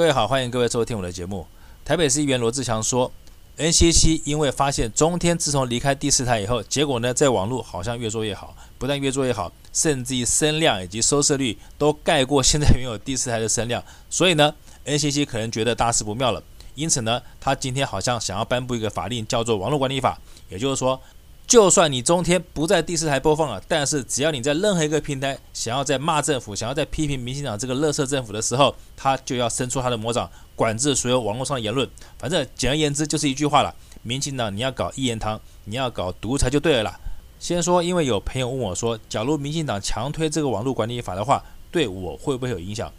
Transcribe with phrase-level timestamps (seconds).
[0.00, 1.46] 各位好，欢迎各位收听我的节目。
[1.84, 3.12] 台北市议员罗志强说
[3.58, 14.54] ，NCC 因为发现中天自从离开第四台以后，结果呢，在网络好像越做越好，不但越做越好，甚至于声量以及收视率都盖过现在拥有第四台的声量，所以呢
[14.86, 16.42] ，NCC 可能觉得大事不妙了。
[16.74, 20.18] 因此呢，他今天好像想要颁布一个法令，叫做《网络管理法》，
[20.50, 20.98] 也就是说。
[21.50, 31.90] 就算你中天不在第四台播放了，但是只要你在任何一个平台想要在骂政府、想要在批评民进党这个垃圾政府的时候，他就要伸出他的魔掌，管制所有网络上的言论。
[32.16, 37.00] 反正简而言之就是一句话了：民进党你要搞一言堂，你要搞独裁就对了啦。
[37.40, 42.92] 先说，因为有朋友问我说，假如民进党强推这个网络管理法的话，对我会不会有影响？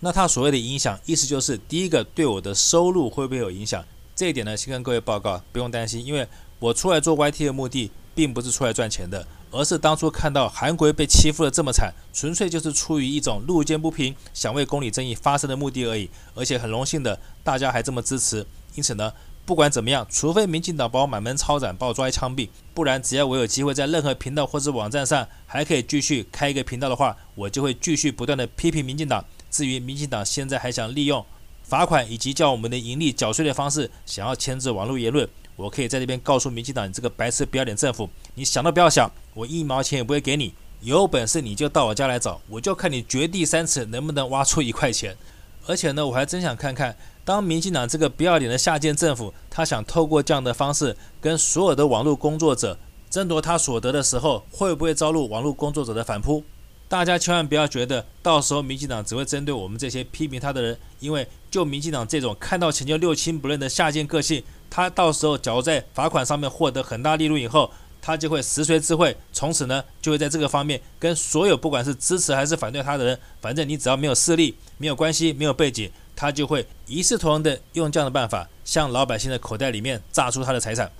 [0.00, 3.82] 那他所谓的影响，意思就是第一个对我的收入会不会有影响？
[4.14, 6.28] 这一点呢，先跟各位报告，不用担心，因为。
[6.58, 16.08] 我出来做 YT 的目的，并不是出来赚钱的，而是当初看到韩国被欺负得这么惨，纯粹就是出于一种路见不平，想为公理正义发声的目的而已。
[16.34, 18.46] 而且很荣幸的，大家还这么支持。
[18.74, 19.12] 因此呢，
[19.44, 29.24] 不管怎么样，除非民进党把我满门抄斩，把我抓去枪毙，不然只要我有机会在任何频道或是网站上还可以继续开一个频道的话，我就会继续不断的批评民进党。
[29.50, 31.24] 至于民进党现在还想利用
[31.62, 35.28] 罚款以及叫我们的盈利缴税的方式，想要牵制网络言论。
[35.56, 40.52] 我可以在这边告诉民进党，你这个白痴不要脸政府，你想都不要想，我一毛钱也不会给你。
[40.80, 45.16] 有本事你就到我家来找，我就看你掘地三尺能不能挖出一块钱。
[45.66, 56.44] 而且呢，我还真想看看，当民进党这个不要脸的下贱政府，他想透过这样的方式跟所有的网络工作者争夺他所得的时候，会不会招入网络工作者的反扑？
[56.86, 67.70] 大家千万不要觉得到时候民进党只会针对我们这些批评他的人，因为就民进党这种看到钱就六亲不认的下贱个性，他到时候假如在罚款上面获得很大利润以后，
[68.02, 80.90] 他就会实锤智慧，从此呢就会在这个方面跟所有不管是支持还是反对他的人，反正你只要没有势力、没有关系、没有背景，他就会一视同仁的用这样的办法向老百姓的口袋里面榨出他的财产，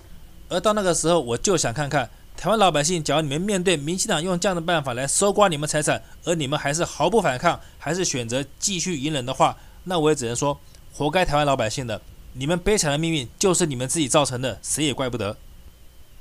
[0.48, 2.08] 而到那个时候，我就想看看。
[2.36, 10.60] 台湾老百姓，假如你们面对民进党用这样的办法来搜刮你们财产，而你们还是毫不反抗，还是选择继续隐忍的话，那我也只能说，
[10.92, 12.00] 活该台湾老百姓的，
[12.36, 15.36] 你们悲惨的命运就是你们自己造成的，谁也怪不得。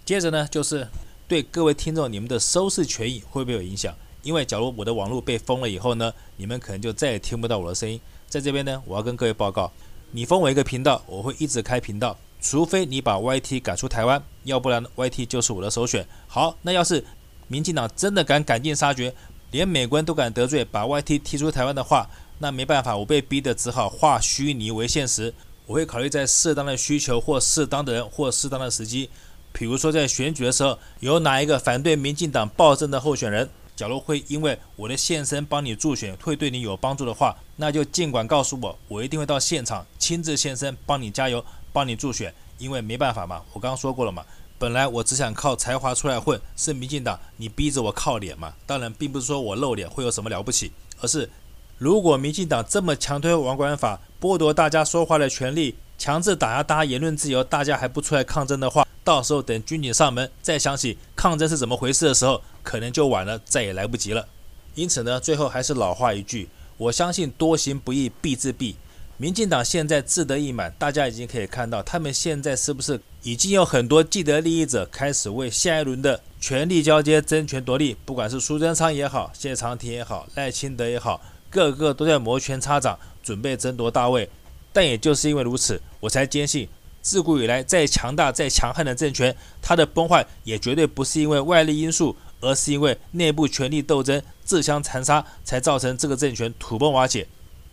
[0.06, 0.88] 接着呢，就是
[1.28, 3.96] 对各位听众，你们的收视权益会不会有影响？
[4.22, 8.00] 因为假如我的网络被封了以后呢，你们可能就再也听不到我的声音。
[8.30, 9.72] 在这边呢，我要跟各位报告，
[10.12, 12.16] 你封我一个频道，我会一直开频道。
[12.40, 16.06] 除非你把 YT 赶出台湾，要不然 YT 就是我的首选。
[16.28, 17.04] 好，那要是
[17.48, 19.16] 民进党真的敢赶尽杀绝，
[19.50, 22.08] 连美国人都敢得罪，把 YT 踢出台湾的话，
[22.38, 25.34] 那没办法，我被逼得只好化虚拟为现实。
[25.66, 29.10] 我会考虑在适当的需求或适当的人或适当的时机，
[29.52, 41.44] 比如说在选举的时候，有哪一个反对民进党暴政的候选人，假如会因为我的现身帮你助选会对你有帮助的话，那就尽管告诉我，我一定会到现场亲自现身帮你加油。
[41.76, 44.24] 帮你助选，因为没办法嘛，我刚刚说过了嘛。
[44.60, 48.54] 本来我只想靠才华出来混，是民进党你逼着我靠脸嘛。
[48.68, 51.28] 当然，并不是说我露脸会有什么了不起，而是
[51.78, 64.28] 如果民进党这么强推网管法，剥夺大家说话的权利，强制打压大家言论自由，大家还不出来抗争的话，到时候等军警上门再想起抗争是怎么回事的时候，可能就晚了，再也来不及了。
[64.76, 68.76] 因此呢，最后还是老话一句，我相信多行不义必自毙。
[69.18, 77.96] 民进党现在志得意满，大家已经可以看到，他们现在是不是已经有很多既得利益者开始为下一轮的权力交接争权夺利？
[78.04, 81.22] 不管是苏贞昌也好，谢长廷也好，赖清德也好，
[81.54, 84.28] 个个都在摩拳擦掌，准备争夺大位。
[84.74, 86.68] 但也就是因为如此，我才坚信，
[87.00, 97.28] 自古以来再强大、再强悍的政权，它的崩坏也绝对不是因为外力因素，而是因为内部权力斗争、自相残杀，才造成这个政权土崩瓦解。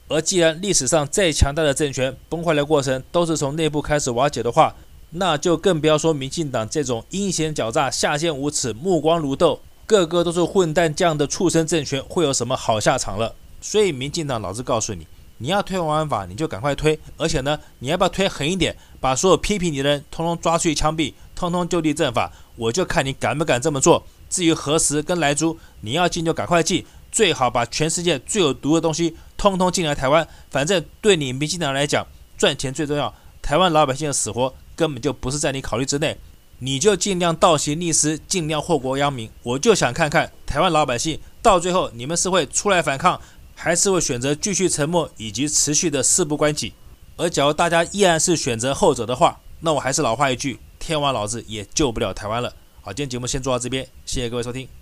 [0.08, 4.75] 而既然历史上再强大的政权崩坏的过程都是从内部开始瓦解的话，
[5.12, 13.34] 那就更不要说民进党这种阴险狡诈、下贱无耻、目光如豆、个个都是混蛋这样的畜生政权会有什么好下场了。
[13.60, 15.06] 所以民进党老子告诉你，
[15.38, 24.04] 你要推网管法，你就赶快推，而且呢，你要不要推狠一点，把所有批评你的人通通抓去枪毙，通通就地正法，我就看你敢不敢这么做。
[24.28, 26.84] 至于何时跟莱猪，你要进就赶快进。
[27.12, 32.06] 最好把全世界最有毒的东西通通进来台湾，反正对你民进党来讲，
[32.38, 33.12] 赚钱最重要。
[33.42, 36.16] 台湾老百姓的死活根本就不是在你考虑之内，
[36.60, 39.28] 你就尽量倒行逆施，尽量祸国殃民。
[39.42, 43.20] 我就想看看台湾老百姓到最后，你们是会出来反抗，
[43.62, 46.72] 还是会选择继续沉默，以及持续的事不关己。
[47.18, 52.54] 而假如大家依然是选择后者的话，那我还是老话一句，天王老子也救不了台湾了。
[52.80, 54.79] 好，今天节目先做到这边，谢谢各位收听。